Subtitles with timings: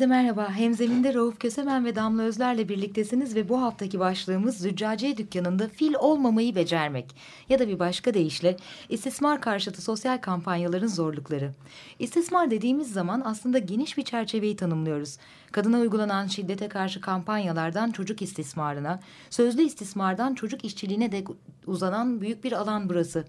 [0.00, 0.50] Herkese merhaba.
[0.50, 6.54] Hemzeminde Rauf Kösemen ve Damla Özler'le birliktesiniz ve bu haftaki başlığımız Züccaciye dükkanında fil olmamayı
[6.54, 7.16] becermek.
[7.48, 8.56] Ya da bir başka deyişle
[8.88, 11.52] istismar karşıtı sosyal kampanyaların zorlukları.
[11.98, 15.18] İstismar dediğimiz zaman aslında geniş bir çerçeveyi tanımlıyoruz.
[15.52, 21.24] Kadına uygulanan şiddete karşı kampanyalardan çocuk istismarına, sözlü istismardan çocuk işçiliğine de
[21.66, 23.24] uzanan büyük bir alan burası.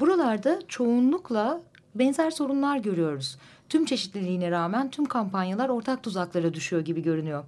[0.00, 1.60] Buralarda çoğunlukla
[1.94, 3.38] benzer sorunlar görüyoruz.
[3.68, 7.44] Tüm çeşitliliğine rağmen tüm kampanyalar ortak tuzaklara düşüyor gibi görünüyor.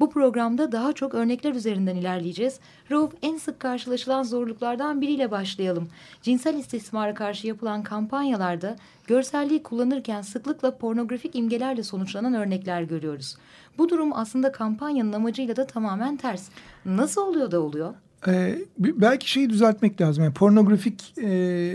[0.00, 2.60] Bu programda daha çok örnekler üzerinden ilerleyeceğiz.
[2.90, 5.88] Rauf en sık karşılaşılan zorluklardan biriyle başlayalım.
[6.22, 13.36] Cinsel istismara karşı yapılan kampanyalarda görselliği kullanırken sıklıkla pornografik imgelerle sonuçlanan örnekler görüyoruz.
[13.78, 16.48] Bu durum aslında kampanyanın amacıyla da tamamen ters.
[16.84, 17.94] Nasıl oluyor da oluyor?
[18.26, 20.24] Ee, belki şeyi düzeltmek lazım.
[20.24, 21.74] Yani pornografik e,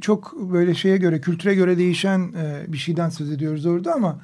[0.00, 4.20] çok böyle şeye göre, kültüre göre değişen e, bir şeyden söz ediyoruz orada ama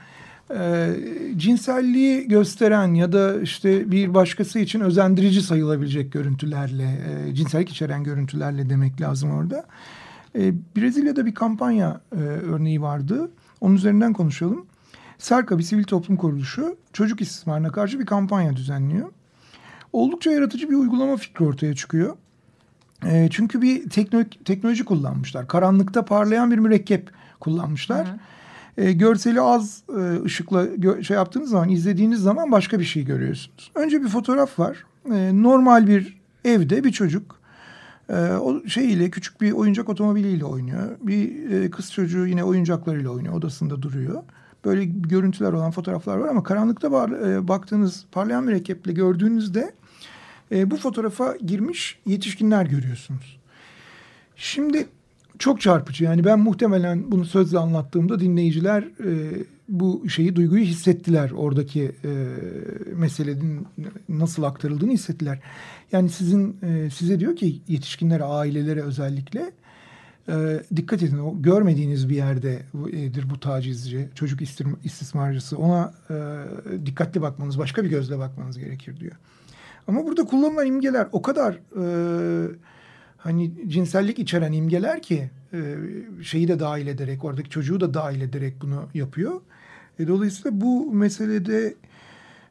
[0.54, 0.90] e,
[1.36, 8.70] cinselliği gösteren ya da işte bir başkası için özendirici sayılabilecek görüntülerle, e, cinsellik içeren görüntülerle
[8.70, 9.66] demek lazım orada.
[10.38, 13.30] E, Brezilya'da bir kampanya e, örneği vardı.
[13.60, 14.66] Onun üzerinden konuşalım.
[15.18, 19.08] Serka bir sivil toplum kuruluşu çocuk istismarına karşı bir kampanya düzenliyor
[19.92, 22.16] oldukça yaratıcı bir uygulama fikri ortaya çıkıyor.
[23.04, 25.48] E, çünkü bir tekno teknoloji kullanmışlar.
[25.48, 28.08] Karanlıkta parlayan bir mürekkep kullanmışlar.
[28.08, 28.16] Hı hı.
[28.86, 33.72] E, görseli az e, ışıkla gö şey yaptığınız zaman, izlediğiniz zaman başka bir şey görüyorsunuz.
[33.74, 34.84] Önce bir fotoğraf var.
[35.10, 37.40] E, normal bir evde bir çocuk
[38.08, 40.96] e, o şeyiyle küçük bir oyuncak otomobiliyle oynuyor.
[41.00, 43.34] Bir e, kız çocuğu yine oyuncaklarıyla oynuyor.
[43.34, 44.22] Odasında duruyor.
[44.64, 49.72] Böyle görüntüler olan fotoğraflar var ama karanlıkta e, baktığınız parlayan mürekkeple gördüğünüzde
[50.52, 53.38] e, bu fotoğrafa girmiş yetişkinler görüyorsunuz.
[54.36, 54.86] Şimdi
[55.38, 61.92] çok çarpıcı yani ben muhtemelen bunu sözle anlattığımda dinleyiciler e, bu şeyi duyguyu hissettiler oradaki
[62.04, 62.10] e,
[62.96, 63.66] meselenin
[64.08, 65.40] nasıl aktarıldığını hissettiler.
[65.92, 69.52] Yani sizin e, size diyor ki yetişkinlere ailelere özellikle
[70.28, 74.40] e, dikkat edin o görmediğiniz bir yerdedir bu tacizci çocuk
[74.84, 76.16] istismarcısı ona e,
[76.86, 79.16] dikkatli bakmanız başka bir gözle bakmanız gerekir diyor.
[79.88, 81.84] Ama burada kullanılan imgeler o kadar e,
[83.16, 85.76] hani cinsellik içeren imgeler ki e,
[86.22, 89.40] şeyi de dahil ederek oradaki çocuğu da dahil ederek bunu yapıyor.
[89.98, 91.74] E, dolayısıyla bu meselede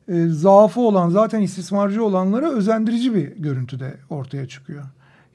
[0.08, 4.84] e, zaafı olan zaten istismarcı olanlara özendirici bir görüntüde ortaya çıkıyor.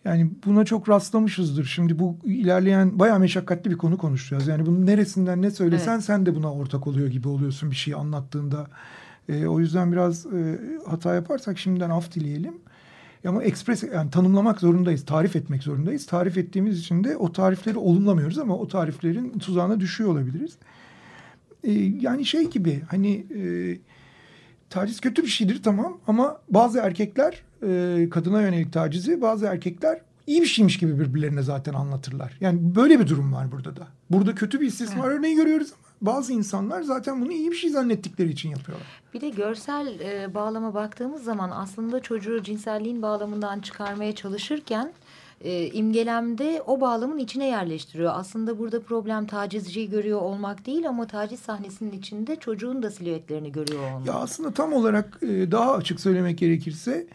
[0.04, 1.64] Yani buna çok rastlamışızdır.
[1.64, 4.46] Şimdi bu ilerleyen bayağı meşakkatli bir konu konuşacağız.
[4.46, 6.04] Yani bunun neresinden ne söylesen evet.
[6.04, 8.66] sen de buna ortak oluyor gibi oluyorsun bir şey anlattığında.
[9.28, 12.54] E, o yüzden biraz e, hata yaparsak şimdiden af dileyelim.
[13.26, 16.06] Ama ekspres yani tanımlamak zorundayız, tarif etmek zorundayız.
[16.06, 20.56] Tarif ettiğimiz için de o tarifleri olumlamıyoruz ama o tariflerin tuzağına düşüyor olabiliriz.
[21.64, 23.42] E, yani şey gibi hani e,
[24.70, 30.42] taciz kötü bir şeydir tamam ama bazı erkekler e, kadına yönelik tacizi bazı erkekler iyi
[30.42, 32.36] bir şeymiş gibi birbirlerine zaten anlatırlar.
[32.40, 33.86] Yani böyle bir durum var burada da.
[34.10, 35.18] Burada kötü bir istismar evet.
[35.18, 38.86] örneği görüyoruz ama bazı insanlar zaten bunu iyi bir şey zannettikleri için yapıyorlar.
[39.14, 44.92] Bir de görsel e, bağlama baktığımız zaman aslında çocuğu cinselliğin bağlamından çıkarmaya çalışırken
[45.40, 48.12] e, imgelemde o bağlamın içine yerleştiriyor.
[48.14, 53.92] Aslında burada problem tacizciyi görüyor olmak değil ama taciz sahnesinin içinde çocuğun da silüetlerini görüyor
[53.92, 54.06] olmak.
[54.06, 57.06] Ya aslında tam olarak e, daha açık söylemek gerekirse e,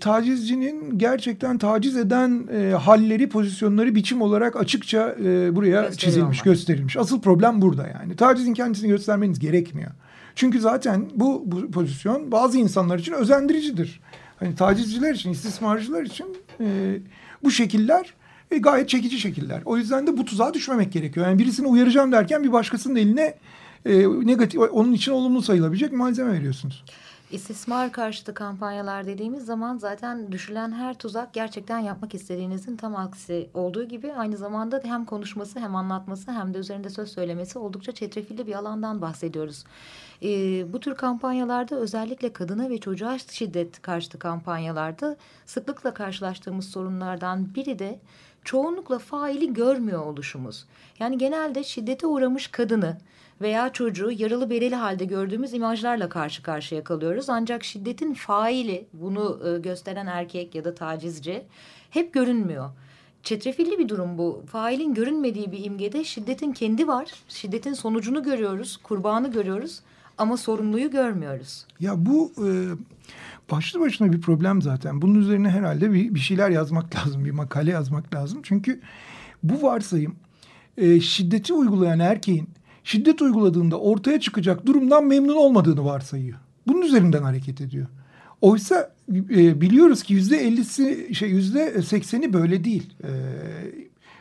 [0.00, 6.52] tacizcinin gerçekten taciz eden e, halleri, pozisyonları biçim olarak açıkça e, buraya çizilmiş, ama.
[6.52, 6.96] gösterilmiş.
[6.96, 8.16] Asıl problem burada yani.
[8.16, 9.90] Tacizin kendisini göstermeniz gerekmiyor.
[10.34, 14.00] Çünkü zaten bu, bu pozisyon bazı insanlar için özendiricidir.
[14.36, 16.26] Hani tacizciler için, istismarcılar için
[16.60, 16.98] e,
[17.44, 18.14] bu şekiller
[18.50, 19.62] e, gayet çekici şekiller.
[19.64, 21.26] O yüzden de bu tuzağa düşmemek gerekiyor.
[21.26, 23.34] Yani birisini uyaracağım derken bir başkasının eline
[23.86, 26.84] e, negatif, onun için olumlu sayılabilecek malzeme veriyorsunuz.
[27.32, 33.84] İstismar karşıtı kampanyalar dediğimiz zaman zaten düşülen her tuzak gerçekten yapmak istediğinizin tam aksi olduğu
[33.84, 38.54] gibi aynı zamanda hem konuşması hem anlatması hem de üzerinde söz söylemesi oldukça çetrefilli bir
[38.54, 39.64] alandan bahsediyoruz.
[40.22, 47.78] Ee, bu tür kampanyalarda özellikle kadına ve çocuğa şiddet karşıtı kampanyalarda sıklıkla karşılaştığımız sorunlardan biri
[47.78, 47.98] de
[48.44, 50.66] çoğunlukla faili görmüyor oluşumuz.
[50.98, 52.96] Yani genelde şiddete uğramış kadını
[53.40, 57.28] veya çocuğu yaralı bereli halde gördüğümüz imajlarla karşı karşıya kalıyoruz.
[57.28, 61.42] Ancak şiddetin faili bunu e, gösteren erkek ya da tacizci
[61.90, 62.70] hep görünmüyor.
[63.22, 64.42] Çetrefilli bir durum bu.
[64.46, 67.10] Failin görünmediği bir imgede şiddetin kendi var.
[67.28, 69.80] Şiddetin sonucunu görüyoruz, kurbanı görüyoruz
[70.18, 71.66] ama sorumluyu görmüyoruz.
[71.80, 72.48] Ya bu e,
[73.50, 75.02] başlı başına bir problem zaten.
[75.02, 78.40] Bunun üzerine herhalde bir, bir şeyler yazmak lazım, bir makale yazmak lazım.
[78.42, 78.80] Çünkü
[79.42, 80.16] bu varsayım
[80.76, 82.48] e, şiddeti uygulayan erkeğin
[82.84, 86.38] şiddet uyguladığında ortaya çıkacak durumdan memnun olmadığını varsayıyor.
[86.66, 87.86] Bunun üzerinden hareket ediyor.
[88.40, 92.94] Oysa e, biliyoruz ki yüzde ellisi şey yüzde sekseni böyle değil.
[93.04, 93.10] E,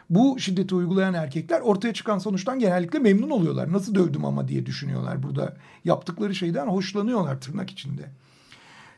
[0.10, 3.74] bu şiddeti uygulayan erkekler ortaya çıkan sonuçtan genellikle memnun oluyorlar.
[3.74, 5.58] Nasıl dövdüm ama diye düşünüyorlar burada.
[5.86, 8.10] Yaptıkları şeyden hoşlanıyorlar tırnak içinde.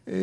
[0.08, 0.16] E,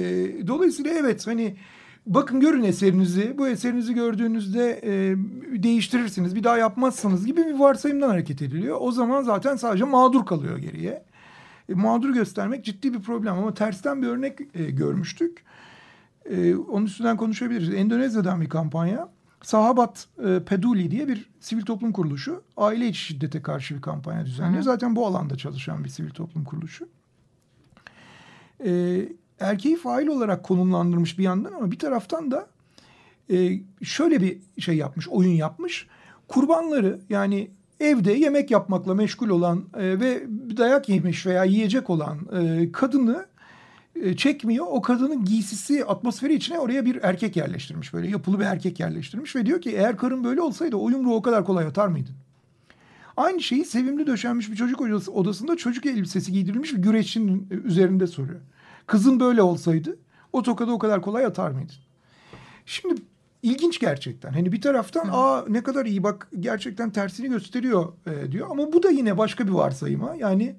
[0.46, 1.56] dolayısıyla evet hani
[2.06, 3.34] bakın görün eserinizi.
[3.38, 5.16] Bu eserinizi gördüğünüzde e,
[5.62, 6.34] değiştirirsiniz.
[6.34, 8.76] Bir daha yapmazsanız gibi bir varsayımdan hareket ediliyor.
[8.80, 11.04] O zaman zaten sadece mağdur kalıyor geriye.
[11.68, 15.44] E, mağdur göstermek ciddi bir problem ama tersten bir örnek e, görmüştük.
[16.30, 17.74] E, onun üstünden konuşabiliriz.
[17.74, 19.08] Endonezya'dan bir kampanya.
[19.42, 24.60] Sahabat e, Peduli diye bir sivil toplum kuruluşu aile içi şiddete karşı bir kampanya düzenliyor.
[24.60, 24.64] Hı.
[24.64, 26.88] Zaten bu alanda çalışan bir sivil toplum kuruluşu.
[28.64, 29.02] E,
[29.40, 32.46] erkeği fail olarak konumlandırmış bir yandan ama bir taraftan da
[33.30, 35.86] e, şöyle bir şey yapmış, oyun yapmış.
[36.28, 37.50] Kurbanları yani
[37.80, 40.22] evde yemek yapmakla meşgul olan e, ve
[40.56, 43.26] dayak yemiş veya yiyecek olan e, kadını
[43.96, 44.66] e, çekmiyor.
[44.68, 47.92] O kadının giysisi atmosferi içine oraya bir erkek yerleştirmiş.
[47.92, 51.22] Böyle yapılı bir erkek yerleştirmiş ve diyor ki eğer karın böyle olsaydı o yumruğu o
[51.22, 52.14] kadar kolay atar mıydın?
[53.16, 58.40] Aynı şeyi sevimli döşenmiş bir çocuk odasında çocuk elbisesi giydirilmiş bir güreşin üzerinde soruyor.
[58.86, 59.98] Kızın böyle olsaydı
[60.32, 61.74] o tokadı o kadar kolay atar mıydın?
[62.66, 62.94] Şimdi
[63.42, 64.32] ilginç gerçekten.
[64.32, 65.12] Hani bir taraftan Hı.
[65.12, 68.48] aa ne kadar iyi bak gerçekten tersini gösteriyor e, diyor.
[68.50, 70.14] Ama bu da yine başka bir varsayıma.
[70.14, 70.56] Yani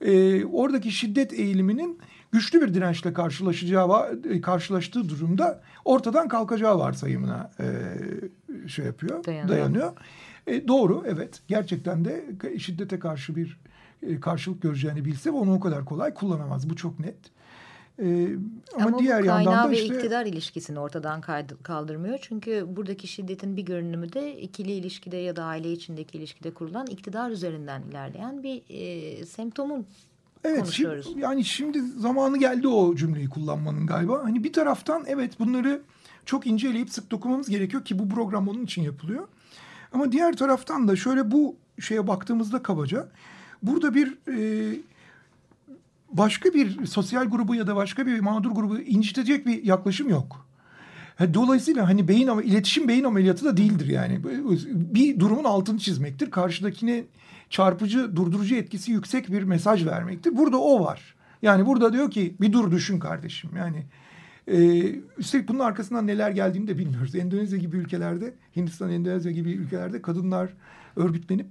[0.00, 1.98] e, oradaki şiddet eğiliminin
[2.32, 7.66] güçlü bir dirençle karşılaşacağı e, karşılaştığı durumda ortadan kalkacağı varsayımına e,
[8.68, 9.48] şey yapıyor, dayanıyor.
[9.48, 9.92] dayanıyor.
[10.46, 12.24] E, doğru evet gerçekten de
[12.58, 13.58] şiddete karşı bir
[14.02, 16.70] e, karşılık göreceğini bilse onu o kadar kolay kullanamaz.
[16.70, 17.16] Bu çok net.
[18.02, 18.28] Ee,
[18.74, 19.94] ama, ama diğer yandan da ve işte...
[19.94, 21.20] iktidar ilişkisini ortadan
[21.62, 22.18] kaldırmıyor.
[22.22, 27.30] Çünkü buradaki şiddetin bir görünümü de ikili ilişkide ya da aile içindeki ilişkide kurulan iktidar
[27.30, 29.86] üzerinden ilerleyen bir e, semptomun
[30.44, 31.06] Evet konuşuyoruz.
[31.06, 34.24] Şimdi, yani şimdi zamanı geldi o cümleyi kullanmanın galiba.
[34.24, 35.82] Hani bir taraftan evet bunları
[36.26, 39.28] çok inceleyip sık dokunmamız gerekiyor ki bu program onun için yapılıyor.
[39.92, 43.08] Ama diğer taraftan da şöyle bu şeye baktığımızda kabaca
[43.62, 44.76] burada bir e,
[46.14, 50.46] başka bir sosyal grubu ya da başka bir mağdur grubu incitecek bir yaklaşım yok.
[51.34, 54.20] Dolayısıyla hani beyin ama iletişim beyin ameliyatı da değildir yani.
[54.94, 56.30] Bir durumun altını çizmektir.
[56.30, 57.04] Karşıdakine
[57.50, 60.36] çarpıcı, durdurucu etkisi yüksek bir mesaj vermektir.
[60.36, 61.14] Burada o var.
[61.42, 63.50] Yani burada diyor ki bir dur düşün kardeşim.
[63.56, 63.86] Yani
[64.48, 64.82] e,
[65.18, 67.14] üstelik bunun arkasından neler geldiğini de bilmiyoruz.
[67.14, 70.50] Endonezya gibi ülkelerde, Hindistan, Endonezya gibi ülkelerde kadınlar
[70.96, 71.46] örgütlenip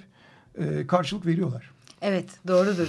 [0.58, 1.72] e, karşılık veriyorlar.
[2.02, 2.88] Evet doğrudur.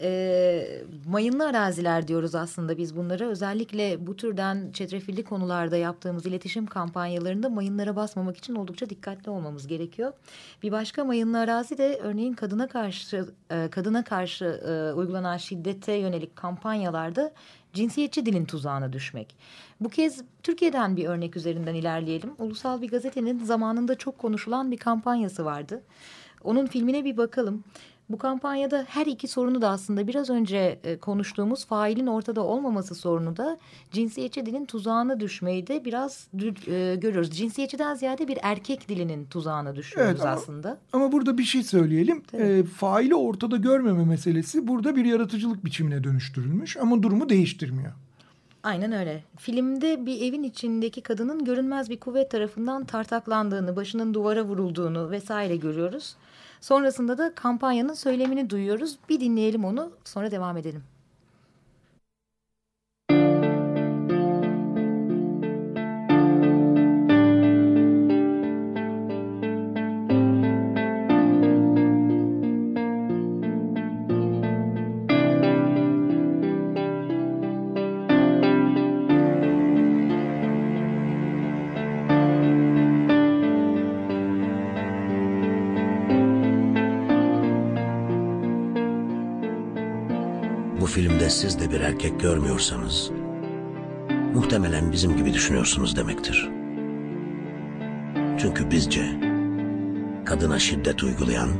[0.00, 3.24] E, mayınlı araziler diyoruz aslında biz bunlara.
[3.24, 10.12] Özellikle bu türden çetrefilli konularda yaptığımız iletişim kampanyalarında mayınlara basmamak için oldukça dikkatli olmamız gerekiyor.
[10.62, 16.36] Bir başka mayınlı arazi de örneğin kadına karşı e, kadına karşı e, uygulanan şiddete yönelik
[16.36, 17.32] kampanyalarda
[17.72, 19.36] cinsiyetçi dilin tuzağına düşmek.
[19.80, 22.30] Bu kez Türkiye'den bir örnek üzerinden ilerleyelim.
[22.38, 25.82] Ulusal bir gazetenin zamanında çok konuşulan bir kampanyası vardı.
[26.44, 27.64] Onun filmine bir bakalım.
[28.10, 33.36] Bu kampanyada her iki sorunu da aslında biraz önce e, konuştuğumuz failin ortada olmaması sorunu
[33.36, 33.58] da
[33.92, 37.30] cinsiyetçi dilin tuzağına düşmeyi de biraz e, görüyoruz.
[37.30, 40.78] Cinsiyetçiden ziyade bir erkek dilinin tuzağına düşüyoruz evet, ama, aslında.
[40.92, 42.22] Ama burada bir şey söyleyelim.
[42.32, 47.92] E, faili ortada görmeme meselesi burada bir yaratıcılık biçimine dönüştürülmüş ama durumu değiştirmiyor.
[48.62, 49.24] Aynen öyle.
[49.38, 56.16] Filmde bir evin içindeki kadının görünmez bir kuvvet tarafından tartaklandığını, başının duvara vurulduğunu vesaire görüyoruz.
[56.60, 58.98] Sonrasında da kampanyanın söylemini duyuyoruz.
[59.08, 60.84] Bir dinleyelim onu sonra devam edelim.
[91.72, 93.10] Bir erkek görmüyorsanız
[94.34, 96.48] muhtemelen bizim gibi düşünüyorsunuz demektir.
[98.38, 99.20] Çünkü bizce
[100.24, 101.50] kadına şiddet uygulayan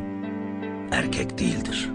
[0.90, 1.90] erkek değildir.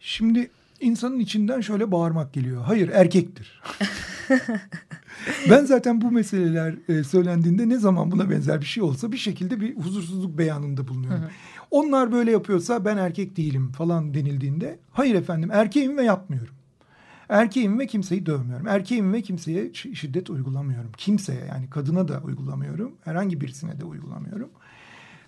[0.00, 0.50] Şimdi
[0.80, 2.64] insanın içinden şöyle bağırmak geliyor.
[2.64, 3.62] Hayır erkektir.
[5.50, 9.60] ben zaten bu meseleler e, söylendiğinde ne zaman buna benzer bir şey olsa bir şekilde
[9.60, 11.22] bir huzursuzluk beyanında bulunuyorum.
[11.22, 11.30] Hı hı.
[11.70, 16.54] Onlar böyle yapıyorsa ben erkek değilim falan denildiğinde hayır efendim erkeğim ve yapmıyorum.
[17.28, 18.68] Erkeğim ve kimseyi dövmüyorum.
[18.68, 20.92] Erkeğim ve kimseye şiddet uygulamıyorum.
[20.96, 22.92] Kimseye yani kadına da uygulamıyorum.
[23.04, 24.50] Herhangi birisine de uygulamıyorum.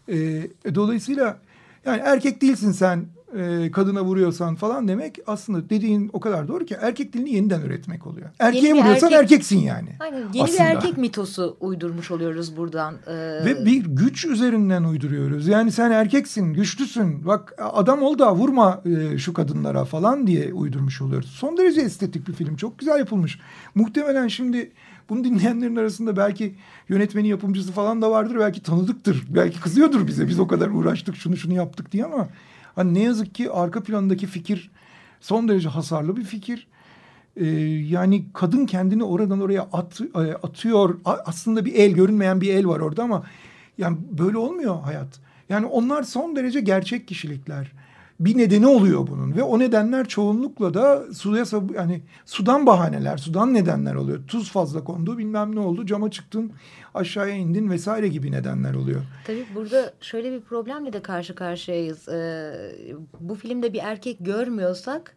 [0.08, 1.38] Ee, dolayısıyla
[1.84, 6.76] yani erkek değilsin sen e, kadına vuruyorsan falan demek aslında dediğin o kadar doğru ki
[6.80, 8.30] erkek dilini yeniden üretmek oluyor.
[8.38, 9.88] Erkeğe vuruyorsan erkek, erkeksin yani.
[10.00, 10.58] Aynen yeni aslında.
[10.58, 12.94] bir erkek mitosu uydurmuş oluyoruz buradan.
[13.06, 13.44] Ee...
[13.44, 15.48] Ve bir güç üzerinden uyduruyoruz.
[15.48, 17.26] Yani sen erkeksin, güçlüsün.
[17.26, 21.30] Bak adam ol da vurma e, şu kadınlara falan diye uydurmuş oluyoruz.
[21.30, 22.56] Son derece estetik bir film.
[22.56, 23.38] Çok güzel yapılmış.
[23.74, 24.72] Muhtemelen şimdi
[25.08, 26.54] bunu dinleyenlerin arasında belki
[26.88, 28.36] yönetmeni yapımcısı falan da vardır.
[28.38, 29.24] Belki tanıdıktır.
[29.28, 30.28] Belki kızıyordur bize.
[30.28, 32.28] Biz o kadar uğraştık şunu şunu yaptık diye ama
[32.76, 34.70] Hani ne yazık ki arka plandaki fikir
[35.20, 36.66] son derece hasarlı bir fikir.
[37.36, 37.46] Ee,
[37.88, 40.98] yani kadın kendini oradan oraya at, e, atıyor.
[41.04, 43.24] Aslında bir el görünmeyen bir el var orada ama
[43.78, 45.20] yani böyle olmuyor hayat.
[45.48, 47.72] Yani onlar son derece gerçek kişilikler
[48.20, 51.44] bir nedeni oluyor bunun ve o nedenler çoğunlukla da suya
[51.74, 54.20] yani sudan bahaneler, sudan nedenler oluyor.
[54.28, 56.52] Tuz fazla kondu, bilmem ne oldu, cama çıktın,
[56.94, 59.02] aşağıya indin vesaire gibi nedenler oluyor.
[59.26, 62.08] Tabii burada şöyle bir problemle de karşı karşıyayız.
[62.08, 62.52] Ee,
[63.20, 65.16] bu filmde bir erkek görmüyorsak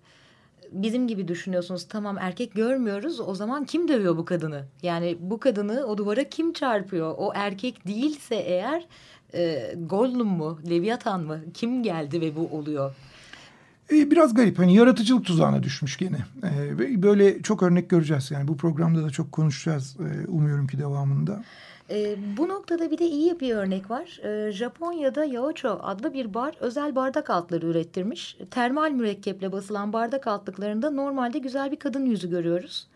[0.71, 4.65] bizim gibi düşünüyorsunuz tamam erkek görmüyoruz o zaman kim dövüyor bu kadını?
[4.83, 7.15] Yani bu kadını o duvara kim çarpıyor?
[7.17, 8.87] O erkek değilse eğer
[9.33, 11.39] e, Gollum mu, Leviathan mı?
[11.53, 12.95] Kim geldi ve bu oluyor?
[13.91, 14.59] E, biraz garip.
[14.59, 16.17] Hani yaratıcılık tuzağına düşmüş gene.
[16.43, 18.31] E, böyle çok örnek göreceğiz.
[18.31, 19.97] Yani bu programda da çok konuşacağız.
[19.99, 21.43] E, umuyorum ki devamında.
[21.89, 24.19] E, bu noktada bir de iyi bir örnek var.
[24.23, 28.37] E, Japonya'da Yaocho adlı bir bar özel bardak altları ürettirmiş.
[28.51, 32.87] Termal mürekkeple basılan bardak altlıklarında normalde güzel bir kadın yüzü görüyoruz.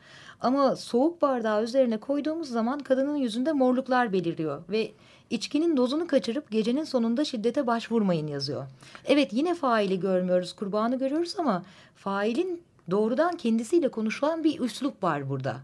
[0.42, 4.92] Ama soğuk bardağı üzerine koyduğumuz zaman kadının yüzünde morluklar beliriyor ve
[5.30, 8.66] İçkinin dozunu kaçırıp gecenin sonunda şiddete başvurmayın yazıyor.
[9.06, 11.64] Evet yine faili görmüyoruz, kurbanı görüyoruz ama
[11.96, 15.58] failin doğrudan kendisiyle konuşulan bir üslup var burada.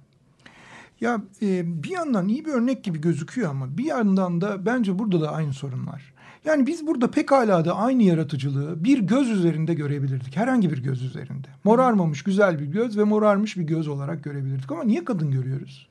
[1.01, 5.21] Ya e, bir yandan iyi bir örnek gibi gözüküyor ama bir yandan da bence burada
[5.21, 6.13] da aynı sorun var.
[6.45, 10.37] Yani biz burada pekala da aynı yaratıcılığı bir göz üzerinde görebilirdik.
[10.37, 11.47] Herhangi bir göz üzerinde.
[11.63, 14.71] Morarmamış güzel bir göz ve morarmış bir göz olarak görebilirdik.
[14.71, 15.87] Ama niye kadın görüyoruz?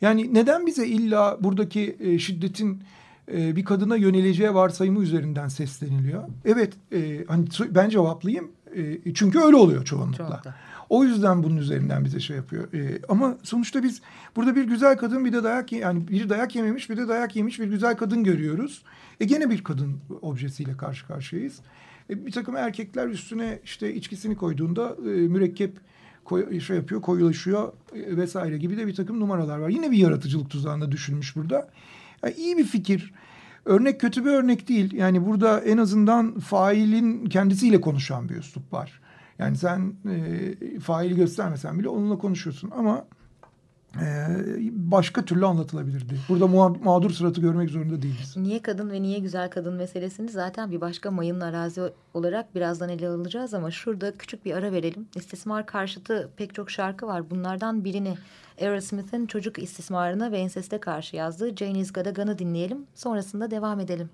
[0.00, 2.82] Yani neden bize illa buradaki e, şiddetin
[3.32, 6.24] e, bir kadına yöneleceği varsayımı üzerinden sesleniliyor?
[6.44, 8.50] Evet, e, hani ben cevaplayayım.
[8.76, 10.16] E, çünkü öyle oluyor çoğunlukla.
[10.16, 10.54] Çoğunlukla.
[10.90, 12.72] O yüzden bunun üzerinden bize şey yapıyor.
[12.72, 14.02] E, ama sonuçta biz
[14.36, 17.60] burada bir güzel kadın bir de dayak yani bir dayak yememiş bir de dayak yemiş
[17.60, 18.82] bir güzel kadın görüyoruz.
[19.20, 21.58] E gene bir kadın objesiyle karşı karşıyayız.
[22.10, 25.78] E, bir takım erkekler üstüne işte içkisini koyduğunda e, mürekkep
[26.24, 29.68] koy, şey yapıyor, koyulaşıyor e, vesaire gibi de bir takım numaralar var.
[29.68, 31.70] Yine bir yaratıcılık tuzağında düşünmüş burada.
[32.22, 33.12] Yani iyi bir fikir.
[33.64, 34.92] Örnek kötü bir örnek değil.
[34.92, 38.99] Yani burada en azından failin kendisiyle konuşan bir üslup var.
[39.40, 43.04] Yani sen e, faili göstermesen bile onunla konuşuyorsun ama
[43.96, 44.26] ee,
[44.72, 46.14] başka türlü anlatılabilirdi.
[46.28, 46.46] Burada
[46.84, 48.36] mağdur suratı görmek zorunda değiliz.
[48.36, 51.82] Niye kadın ve niye güzel kadın meselesini zaten bir başka mayın arazi
[52.14, 55.08] olarak birazdan ele alacağız ama şurada küçük bir ara verelim.
[55.14, 57.30] İstismar karşıtı pek çok şarkı var.
[57.30, 58.14] Bunlardan birini
[58.60, 62.86] Aerosmith'in çocuk istismarına ve enseste karşı yazdığı Janie's Got a dinleyelim.
[62.94, 64.10] Sonrasında devam edelim.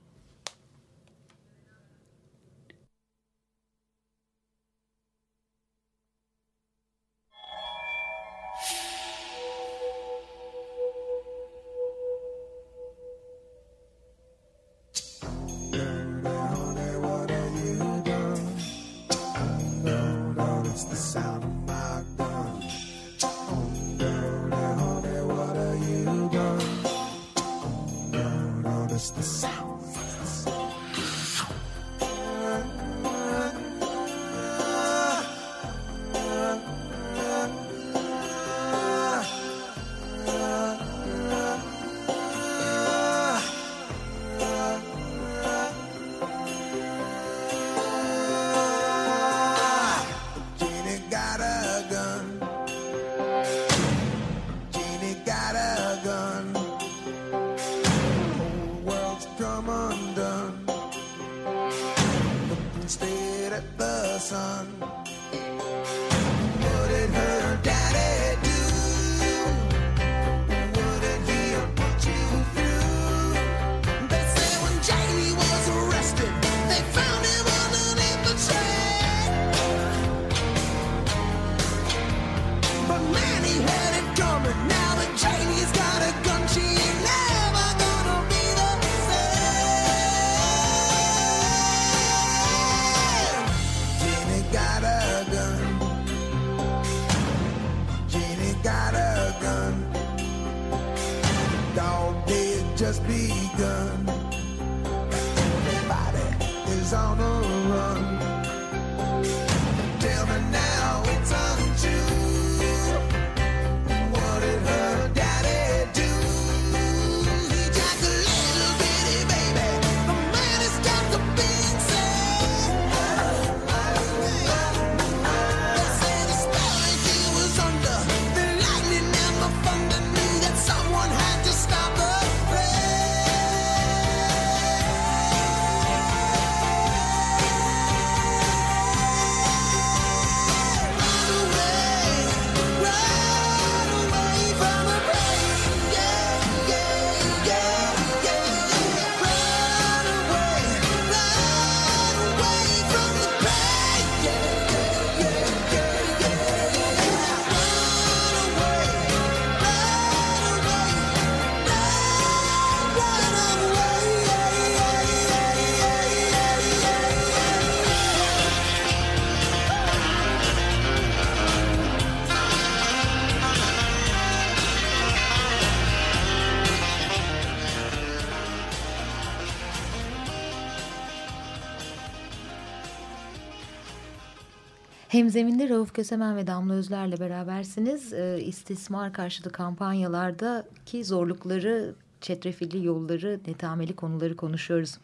[185.16, 188.12] Hemzeminde Rauf Kösemen ve Damla Özler'le berabersiniz.
[188.12, 194.98] Ee, istismar karşıtı kampanyalardaki zorlukları, çetrefilli yolları, netameli konuları konuşuyoruz.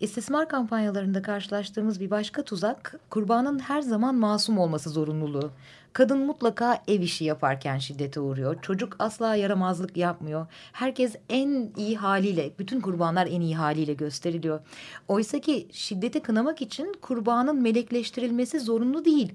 [0.00, 5.50] İstismar kampanyalarında karşılaştığımız bir başka tuzak, kurbanın her zaman masum olması zorunluluğu.
[5.94, 8.62] Kadın mutlaka ev işi yaparken şiddete uğruyor.
[8.62, 10.46] Çocuk asla yaramazlık yapmıyor.
[10.72, 14.60] Herkes en iyi haliyle, bütün kurbanlar en iyi haliyle gösteriliyor.
[15.08, 19.32] Oysa ki şiddeti kınamak için kurbanın melekleştirilmesi zorunlu değil.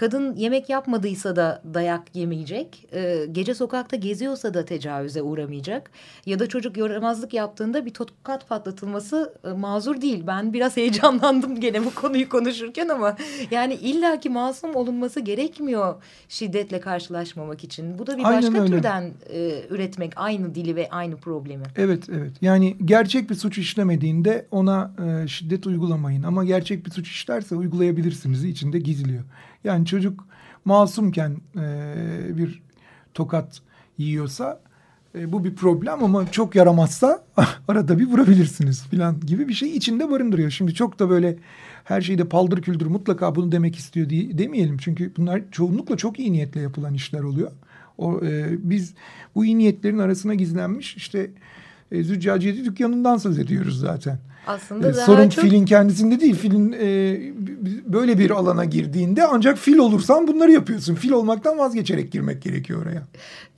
[0.00, 2.86] Kadın yemek yapmadıysa da dayak yemeyecek.
[2.92, 5.90] Ee, gece sokakta geziyorsa da tecavüze uğramayacak.
[6.26, 10.24] Ya da çocuk yaramazlık yaptığında bir tokat patlatılması e, mazur değil.
[10.26, 13.16] Ben biraz heyecanlandım gene bu konuyu konuşurken ama
[13.50, 17.98] yani illaki masum olunması gerekmiyor şiddetle karşılaşmamak için.
[17.98, 18.76] Bu da bir Aynen başka öyle.
[18.76, 21.64] türden e, üretmek aynı dili ve aynı problemi.
[21.76, 27.08] Evet evet yani gerçek bir suç işlemediğinde ona e, şiddet uygulamayın ama gerçek bir suç
[27.08, 29.24] işlerse uygulayabilirsiniz içinde gizliyor.
[29.64, 30.26] Yani çocuk
[30.64, 32.62] masumken e, bir
[33.14, 33.60] tokat
[33.98, 34.60] yiyorsa
[35.14, 37.24] e, bu bir problem ama çok yaramazsa
[37.68, 40.50] arada bir vurabilirsiniz falan gibi bir şey içinde barındırıyor.
[40.50, 41.38] Şimdi çok da böyle
[41.84, 44.78] her şeyde paldır küldür mutlaka bunu demek istiyor diye, demeyelim.
[44.78, 47.50] Çünkü bunlar çoğunlukla çok iyi niyetle yapılan işler oluyor.
[47.98, 48.94] O, e, biz
[49.34, 51.30] bu iyi niyetlerin arasına gizlenmiş işte
[51.92, 54.18] e, züccaciyeci dükkanından söz ediyoruz zaten.
[54.46, 56.34] Aslında E, daha sorun çok filin kendisinde değil.
[56.34, 57.18] Filin e,
[57.92, 60.94] böyle bir alana girdiğinde ancak fil olursan bunları yapıyorsun.
[60.94, 63.02] Fil olmaktan vazgeçerek girmek gerekiyor oraya.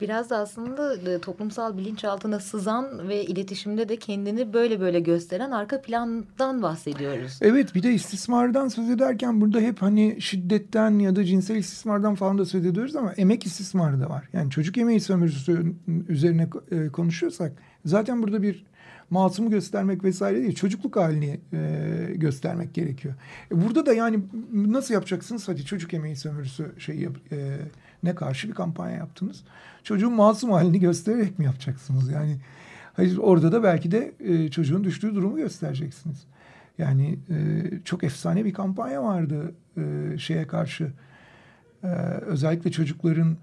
[0.01, 5.83] Biraz da aslında e, toplumsal bilinçaltına sızan ve iletişimde de kendini böyle böyle gösteren arka
[5.83, 7.39] plandan bahsediyoruz.
[7.41, 12.39] Evet bir de istismardan söz ederken burada hep hani şiddetten ya da cinsel istismardan falan
[12.39, 14.29] da söz ediyoruz ama emek istismarı da var.
[14.33, 15.75] Yani çocuk emeği sömürüsü
[16.09, 17.53] üzerine e, konuşuyorsak
[17.85, 18.65] zaten burada bir
[19.11, 23.15] masumu göstermek vesaire değil çocukluk halini e, göstermek gerekiyor.
[23.53, 24.21] E, burada da yani
[24.53, 27.59] nasıl yapacaksınız hadi çocuk emeği sömürüsü şey yap, e,
[28.03, 29.45] ne karşı bir kampanya yaptınız.
[29.83, 32.37] Çocuğun masum halini göstererek mi yapacaksınız yani?
[32.93, 36.25] Hayır orada da belki de e, çocuğun düştüğü durumu göstereceksiniz.
[36.79, 37.37] Yani e,
[37.85, 40.93] çok efsane bir kampanya vardı e, şeye karşı.
[41.85, 41.89] E,
[42.27, 43.37] özellikle çocukların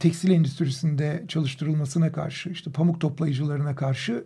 [0.00, 4.24] tekstil endüstrisinde çalıştırılmasına karşı, işte pamuk toplayıcılarına karşı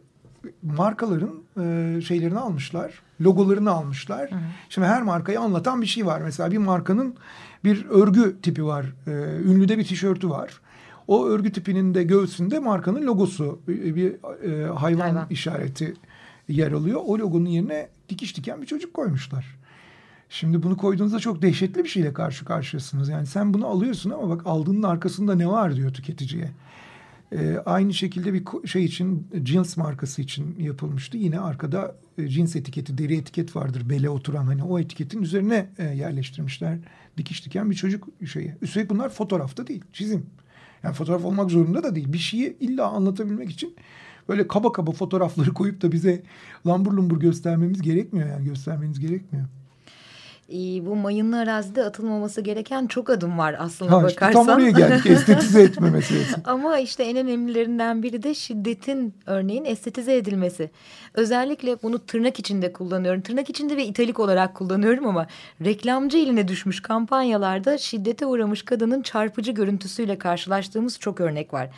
[0.63, 4.31] markaların e, şeylerini almışlar, logolarını almışlar.
[4.69, 6.21] Şimdi her markayı anlatan bir şey var.
[6.21, 7.15] Mesela bir markanın
[7.65, 9.11] bir örgü tipi var, e,
[9.45, 10.61] ünlüde bir tişörtü var.
[11.09, 14.13] O örgü tipinin de göğsünde markanın logosu, bir, bir
[14.51, 15.27] e, hayvan, Hayvan.
[15.31, 15.95] işareti
[16.49, 17.01] yer alıyor.
[17.05, 19.59] O logonun yerine dikiş diken bir çocuk koymuşlar.
[20.31, 23.09] Şimdi bunu koyduğunuzda çok dehşetli bir şeyle karşı karşıyasınız.
[23.09, 26.51] Yani sen bunu alıyorsun ama bak aldığının arkasında ne var diyor tüketiciye.
[27.33, 31.17] E, aynı şekilde bir şey için cins markası için yapılmıştı.
[31.17, 35.85] Yine arkada e, cins etiketi, deri etiket vardır bele oturan hani o etiketin üzerine e,
[35.85, 36.79] yerleştirmişler.
[37.17, 38.55] Dikiş diken bir çocuk şeyi.
[38.63, 40.27] Üstelik bunlar fotoğrafta değil, çizim.
[40.83, 42.13] Yani fotoğraf olmak zorunda da değil.
[42.13, 43.77] Bir şeyi illa anlatabilmek için
[44.29, 46.23] böyle kaba kaba fotoğrafları koyup da bize
[46.67, 49.47] lambur lumbur göstermemiz gerekmiyor yani göstermeniz gerekmiyor.
[50.53, 54.47] Ee, bu mayınlı arazide atılmaması gereken çok adım var aslına Ha, işte bakarsan.
[54.47, 55.07] tam oraya geldik.
[55.11, 56.35] Estetize etme meselesi.
[56.45, 60.71] Ama işte en önemlilerinden biri de şiddetin örneğin estetize edilmesi.
[61.15, 63.21] Özellikle bunu tırnak içinde kullanıyorum.
[63.21, 65.27] Tırnak içinde ve italik olarak kullanıyorum ama
[65.65, 71.69] reklamcı eline düşmüş kampanyalarda şiddete uğramış kadının çarpıcı görüntüsüyle karşılaştığımız çok örnek var.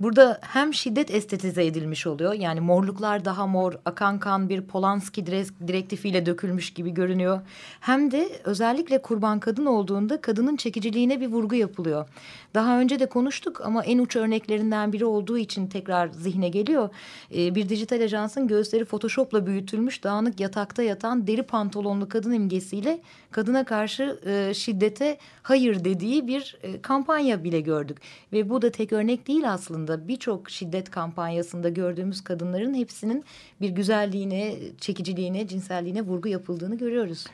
[0.00, 2.32] Burada hem şiddet estetize edilmiş oluyor.
[2.32, 7.40] Yani morluklar daha mor, akan kan bir Polanski direk- direktifiyle dökülmüş gibi görünüyor.
[7.80, 12.08] Hem de özellikle kurban kadın olduğunda kadının çekiciliğine bir vurgu yapılıyor.
[12.54, 16.88] Daha önce de konuştuk ama en uç örneklerinden biri olduğu için tekrar zihne geliyor.
[17.34, 23.64] Ee, bir dijital ajansın göğüsleri photoshopla büyütülmüş dağınık yatakta yatan deri pantolonlu kadın imgesiyle kadına
[23.64, 27.98] karşı e, şiddete hayır dediği bir e, kampanya bile gördük.
[28.32, 30.08] Ve bu da tek örnek değil aslında.
[30.08, 33.24] Birçok şiddet kampanyasında gördüğümüz kadınların hepsinin
[33.60, 37.26] bir güzelliğine, çekiciliğine, cinselliğine vurgu yapıldığını görüyoruz.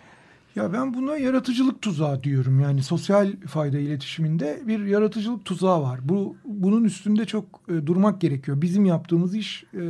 [0.56, 2.60] Ya ben buna yaratıcılık tuzağı diyorum.
[2.60, 6.00] Yani sosyal fayda iletişiminde bir yaratıcılık tuzağı var.
[6.02, 8.62] Bu bunun üstünde çok e, durmak gerekiyor.
[8.62, 9.80] Bizim yaptığımız iş e,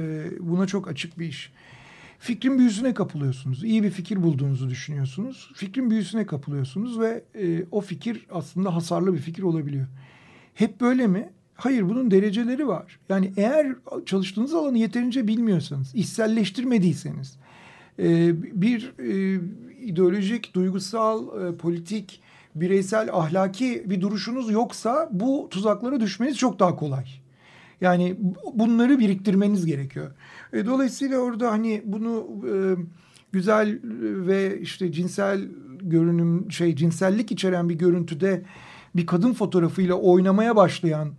[0.41, 1.53] buna çok açık bir iş.
[2.19, 3.65] Fikrin büyüsüne kapılıyorsunuz.
[3.65, 5.51] İyi bir fikir bulduğunuzu düşünüyorsunuz.
[5.55, 9.87] Fikrin büyüsüne kapılıyorsunuz ve e, o fikir aslında hasarlı bir fikir olabiliyor.
[10.55, 11.31] Hep böyle mi?
[11.55, 12.99] Hayır bunun dereceleri var.
[13.09, 13.75] Yani eğer
[14.07, 17.46] çalıştığınız alanı yeterince bilmiyorsanız, içselleştirmediyseniz, e,
[18.61, 19.41] bir e,
[19.81, 22.21] ideolojik, duygusal, e, politik,
[22.55, 27.05] bireysel, ahlaki bir duruşunuz yoksa bu tuzaklara düşmeniz çok daha kolay.
[27.81, 30.11] Yani bu- bunları biriktirmeniz gerekiyor.
[30.53, 32.27] E, dolayısıyla orada hani bunu
[33.33, 33.79] güzel
[34.27, 35.41] ve işte cinsel
[35.83, 38.43] görünüm şey cinsellik içeren bir görüntüde
[38.97, 41.13] bir kadın fotoğrafıyla oynamaya başlayan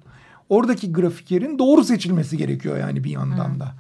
[0.49, 3.75] oradaki grafikerin doğru seçilmesi gerekiyor yani bir yandan da.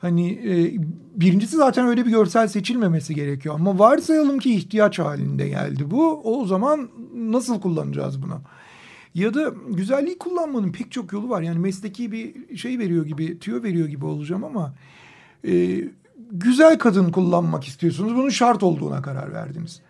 [0.00, 0.74] Hani e,
[1.20, 6.20] birincisi zaten öyle bir görsel seçilmemesi gerekiyor ama varsayalım ki ihtiyaç halinde geldi bu.
[6.24, 8.40] O zaman nasıl kullanacağız bunu?
[9.14, 11.42] Ya da güzelliği kullanmanın pek çok yolu var.
[11.42, 14.74] Yani mesleki bir şey veriyor gibi, tüyo veriyor gibi olacağım ama
[15.46, 15.84] e,
[16.32, 18.14] güzel kadın kullanmak istiyorsunuz.
[18.14, 19.80] Bunun şart olduğuna karar verdiniz.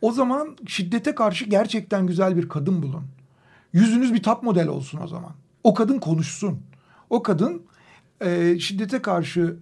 [0.00, 3.04] O zaman şiddete karşı gerçekten güzel bir kadın bulun.
[3.72, 5.32] Yüzünüz bir tap model olsun o zaman.
[5.64, 6.60] O kadın konuşsun.
[7.10, 7.62] O kadın
[8.20, 9.56] e, şiddete karşı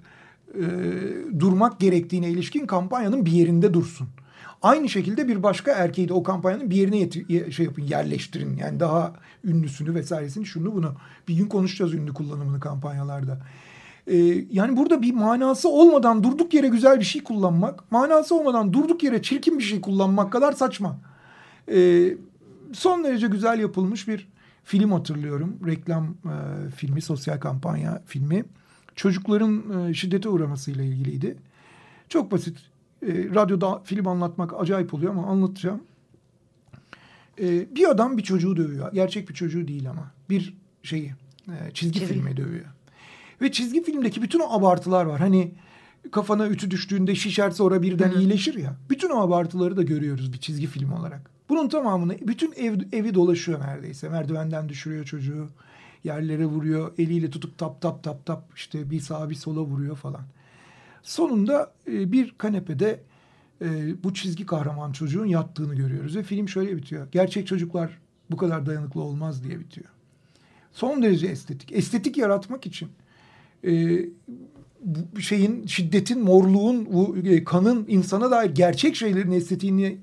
[0.55, 0.64] e,
[1.40, 4.09] durmak gerektiğine ilişkin kampanyanın bir yerinde dursun.
[4.62, 8.57] Aynı şekilde bir başka erkeği de o kampanyanın bir yerine yeti- ye- şey yapın, yerleştirin.
[8.57, 9.12] Yani daha
[9.45, 10.95] ünlüsünü vesairesini şunu bunu.
[11.29, 13.38] Bir gün konuşacağız ünlü kullanımını kampanyalarda.
[14.07, 14.17] Ee,
[14.51, 19.23] yani burada bir manası olmadan durduk yere güzel bir şey kullanmak, manası olmadan durduk yere
[19.23, 20.99] çirkin bir şey kullanmak kadar saçma.
[21.73, 22.14] Ee,
[22.73, 24.29] son derece güzel yapılmış bir
[24.64, 25.57] film hatırlıyorum.
[25.66, 28.44] Reklam e, filmi, sosyal kampanya filmi.
[28.94, 31.37] Çocukların e, şiddete uğramasıyla ilgiliydi.
[32.09, 32.59] Çok basit.
[33.03, 35.83] E, radyoda film anlatmak acayip oluyor ama anlatacağım.
[37.40, 38.92] E, bir adam bir çocuğu dövüyor.
[38.92, 40.11] Gerçek bir çocuğu değil ama.
[40.31, 41.12] Bir şeyi,
[41.48, 42.14] e, çizgi, Çizgi.
[42.14, 42.66] filmi dövüyor.
[43.40, 45.20] Ve çizgi filmdeki bütün o abartılar var.
[45.20, 45.55] Hani
[46.11, 48.77] kafana ütü düştüğünde şişer sonra birden iyileşir ya.
[48.90, 51.34] Bütün o abartıları da görüyoruz bir çizgi film olarak.
[51.48, 54.09] Bunun tamamını bütün ev, evi dolaşıyor neredeyse.
[54.09, 55.48] Merdivenden düşürüyor çocuğu.
[56.04, 56.92] Yerlere vuruyor.
[56.98, 60.22] Eliyle tutup tap tap tap tap işte bir sağa bir sola vuruyor falan.
[61.02, 63.00] Sonunda e, bir kanepede
[63.62, 66.16] e, bu çizgi kahraman çocuğun yattığını görüyoruz.
[66.16, 67.09] Ve film şöyle bitiyor.
[67.12, 67.98] Gerçek çocuklar
[68.30, 69.87] bu kadar dayanıklı olmaz diye bitiyor.
[70.72, 71.72] Son derece estetik.
[71.72, 72.88] Estetik yaratmak için
[73.66, 74.00] e,
[75.20, 76.88] şeyin şiddetin, morluğun,
[77.24, 79.98] e, kanın insana dair gerçek şeylerin estetiğini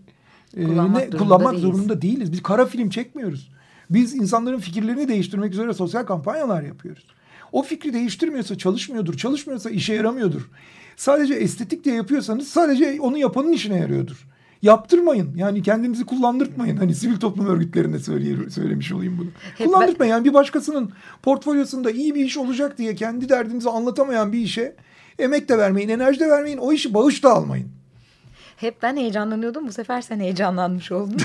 [0.57, 1.61] e, Kullanmak ne- kullanmak değiliz.
[1.71, 2.31] zorunda değiliz.
[2.31, 3.49] Biz kara film çekmiyoruz.
[3.89, 7.05] Biz insanların fikirlerini değiştirmek üzere sosyal kampanyalar yapıyoruz.
[7.51, 10.49] O fikri değiştirmiyorsa çalışmıyordur, çalışmıyorsa işe yaramıyordur.
[10.95, 14.27] Sadece estetik diye yapıyorsanız sadece onu yapanın işine yarıyordur.
[14.61, 15.35] Yaptırmayın.
[15.35, 16.77] Yani kendinizi kullandırtmayın.
[16.77, 19.27] Hani sivil toplum örgütlerinde söyleye- söylemiş olayım bunu.
[19.57, 20.11] Hep Kullandırtmayın.
[20.11, 20.91] Yani bir başkasının
[21.23, 24.75] portfolyosunda iyi bir iş olacak diye kendi derdinizi anlatamayan bir işe
[25.19, 26.57] emek de vermeyin, enerji de vermeyin.
[26.57, 27.67] O işi bağış da almayın.
[28.61, 29.67] Hep ben heyecanlanıyordum.
[29.67, 31.17] Bu sefer sen heyecanlanmış oldun.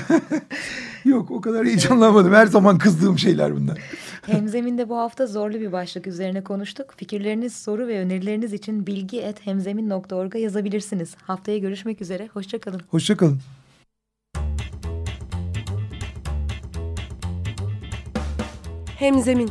[1.05, 2.33] Yok o kadar heyecanlanmadım.
[2.33, 3.79] Her zaman kızdığım şeyler bunlar.
[4.25, 6.93] Hemzemin'de bu hafta zorlu bir başlık üzerine konuştuk.
[6.97, 11.15] Fikirleriniz, soru ve önerileriniz için bilgi et hemzemin.org'a yazabilirsiniz.
[11.21, 12.27] Haftaya görüşmek üzere.
[12.33, 12.81] Hoşçakalın.
[12.91, 13.39] Hoşçakalın.
[18.99, 19.49] Hemzemin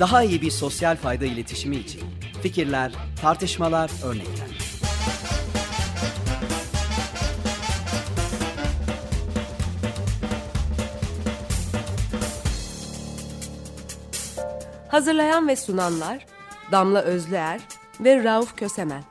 [0.00, 2.02] Daha iyi bir sosyal fayda iletişimi için
[2.42, 4.62] fikirler, tartışmalar, örnekler.
[14.88, 16.26] Hazırlayan ve sunanlar
[16.72, 17.60] Damla Özlüer
[18.00, 19.02] ve Rauf Kösemen.